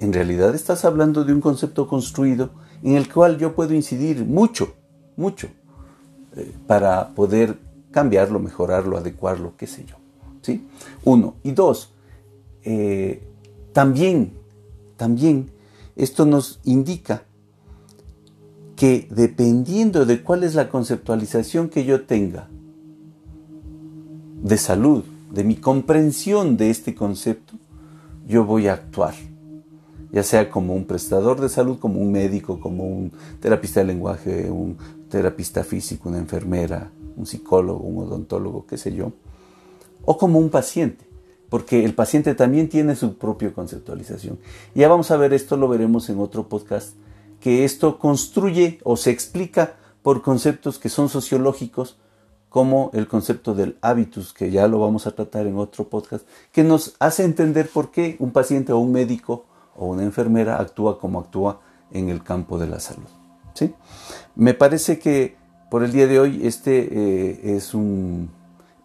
en 0.00 0.12
realidad 0.12 0.54
estás 0.54 0.84
hablando 0.84 1.24
de 1.24 1.32
un 1.32 1.40
concepto 1.40 1.88
construido 1.88 2.50
en 2.82 2.96
el 2.96 3.12
cual 3.12 3.38
yo 3.38 3.54
puedo 3.54 3.74
incidir 3.74 4.24
mucho, 4.24 4.74
mucho, 5.16 5.48
eh, 6.36 6.54
para 6.66 7.08
poder 7.14 7.58
cambiarlo, 7.90 8.38
mejorarlo, 8.38 8.96
adecuarlo, 8.96 9.54
qué 9.56 9.66
sé 9.66 9.84
yo. 9.84 9.96
¿sí? 10.42 10.68
Uno. 11.04 11.34
Y 11.42 11.50
dos, 11.52 11.92
eh, 12.62 13.27
también, 13.78 14.32
también 14.96 15.52
esto 15.94 16.26
nos 16.26 16.58
indica 16.64 17.22
que 18.74 19.06
dependiendo 19.08 20.04
de 20.04 20.20
cuál 20.24 20.42
es 20.42 20.56
la 20.56 20.68
conceptualización 20.68 21.68
que 21.68 21.84
yo 21.84 22.04
tenga 22.04 22.48
de 24.42 24.58
salud, 24.58 25.04
de 25.32 25.44
mi 25.44 25.54
comprensión 25.54 26.56
de 26.56 26.70
este 26.70 26.96
concepto, 26.96 27.54
yo 28.26 28.44
voy 28.44 28.66
a 28.66 28.72
actuar, 28.72 29.14
ya 30.10 30.24
sea 30.24 30.50
como 30.50 30.74
un 30.74 30.84
prestador 30.84 31.40
de 31.40 31.48
salud, 31.48 31.78
como 31.78 32.00
un 32.00 32.10
médico, 32.10 32.58
como 32.58 32.84
un 32.84 33.12
terapista 33.38 33.78
de 33.78 33.86
lenguaje, 33.86 34.50
un 34.50 34.76
terapista 35.08 35.62
físico, 35.62 36.08
una 36.08 36.18
enfermera, 36.18 36.90
un 37.16 37.26
psicólogo, 37.26 37.84
un 37.84 38.08
odontólogo, 38.08 38.66
qué 38.66 38.76
sé 38.76 38.92
yo, 38.92 39.12
o 40.04 40.18
como 40.18 40.40
un 40.40 40.50
paciente 40.50 41.07
porque 41.48 41.84
el 41.84 41.94
paciente 41.94 42.34
también 42.34 42.68
tiene 42.68 42.96
su 42.96 43.16
propia 43.16 43.52
conceptualización. 43.52 44.38
Ya 44.74 44.88
vamos 44.88 45.10
a 45.10 45.16
ver 45.16 45.32
esto, 45.32 45.56
lo 45.56 45.68
veremos 45.68 46.08
en 46.10 46.18
otro 46.18 46.48
podcast, 46.48 46.94
que 47.40 47.64
esto 47.64 47.98
construye 47.98 48.80
o 48.84 48.96
se 48.96 49.10
explica 49.10 49.76
por 50.02 50.22
conceptos 50.22 50.78
que 50.78 50.88
son 50.88 51.08
sociológicos, 51.08 51.98
como 52.48 52.90
el 52.94 53.08
concepto 53.08 53.54
del 53.54 53.76
hábitus, 53.82 54.32
que 54.32 54.50
ya 54.50 54.66
lo 54.68 54.80
vamos 54.80 55.06
a 55.06 55.10
tratar 55.10 55.46
en 55.46 55.58
otro 55.58 55.88
podcast, 55.88 56.26
que 56.50 56.64
nos 56.64 56.94
hace 56.98 57.24
entender 57.24 57.68
por 57.68 57.90
qué 57.90 58.16
un 58.18 58.30
paciente 58.30 58.72
o 58.72 58.78
un 58.78 58.92
médico 58.92 59.44
o 59.76 59.86
una 59.86 60.02
enfermera 60.02 60.58
actúa 60.58 60.98
como 60.98 61.20
actúa 61.20 61.60
en 61.92 62.08
el 62.08 62.22
campo 62.22 62.58
de 62.58 62.66
la 62.66 62.80
salud. 62.80 63.08
¿sí? 63.54 63.74
Me 64.34 64.54
parece 64.54 64.98
que 64.98 65.36
por 65.70 65.84
el 65.84 65.92
día 65.92 66.06
de 66.06 66.18
hoy 66.18 66.46
este 66.46 66.88
eh, 66.90 67.56
es 67.56 67.74
un 67.74 68.30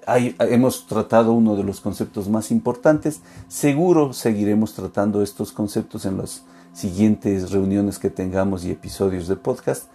hemos 0.08 0.88
tratado 0.88 1.34
uno 1.34 1.56
de 1.56 1.64
los 1.64 1.82
conceptos 1.82 2.30
más 2.30 2.52
importantes. 2.52 3.22
Seguro 3.48 4.14
seguiremos 4.14 4.74
tratando 4.74 5.22
estos 5.22 5.52
conceptos 5.52 6.06
en 6.06 6.18
las 6.18 6.44
siguientes 6.74 7.52
reuniones 7.52 8.00
que 8.00 8.10
tengamos 8.10 8.66
y 8.66 8.72
episodios 8.72 9.28
de 9.28 9.36
podcast. 9.36 9.86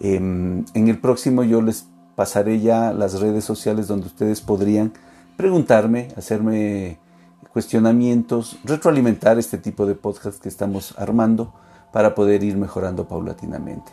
Em, 0.00 0.64
en 0.74 0.88
el 0.88 1.00
próximo 1.00 1.44
yo 1.44 1.62
les 1.62 1.86
pasaré 2.16 2.60
ya 2.60 2.92
las 2.92 3.20
redes 3.20 3.44
sociales 3.44 3.86
donde 3.86 4.06
ustedes 4.06 4.40
podrían 4.40 4.92
preguntarme, 5.36 6.08
hacerme 6.16 6.98
cuestionamientos, 7.52 8.58
retroalimentar 8.64 9.38
este 9.38 9.58
tipo 9.58 9.86
de 9.86 9.94
podcast 9.94 10.42
que 10.42 10.48
estamos 10.48 10.94
armando 10.98 11.54
para 11.92 12.14
poder 12.14 12.42
ir 12.42 12.56
mejorando 12.56 13.06
paulatinamente. 13.06 13.92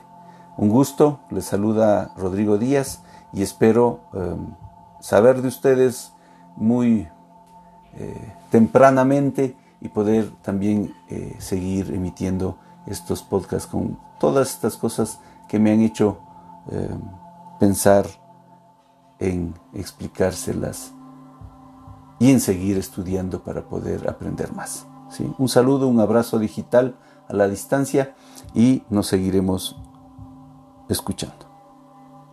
Un 0.58 0.70
gusto, 0.70 1.20
les 1.30 1.46
saluda 1.46 2.14
Rodrigo 2.18 2.58
Díaz 2.58 3.02
y 3.34 3.44
espero 3.44 4.02
em, 4.14 4.48
saber 5.02 5.42
de 5.42 5.50
ustedes 5.50 6.14
muy 6.56 7.08
eh, 7.96 8.34
tempranamente 8.50 9.58
y 9.82 9.90
poder 9.90 10.32
también 10.42 10.94
eh, 11.10 11.36
seguir 11.40 11.94
emitiendo 11.94 12.58
estos 12.86 13.24
podcasts 13.24 13.68
con 13.68 14.00
todas 14.20 14.52
estas 14.52 14.78
cosas 14.78 15.20
que 15.50 15.60
me 15.60 15.72
han 15.72 15.82
hecho 15.82 16.20
eh, 16.72 16.90
pensar 17.60 18.06
en 19.20 19.54
explicárselas 19.74 20.94
y 22.20 22.32
en 22.32 22.40
seguir 22.40 22.78
estudiando 22.78 23.44
para 23.44 23.64
poder 23.64 24.10
aprender 24.10 24.54
más. 24.54 24.86
Un 25.38 25.50
saludo, 25.50 25.88
un 25.88 26.00
abrazo 26.00 26.40
digital 26.40 26.96
a 27.28 27.34
la 27.34 27.48
distancia 27.48 28.16
y 28.54 28.84
nos 28.90 29.08
seguiremos 29.08 29.76
escuchando. 30.88 31.51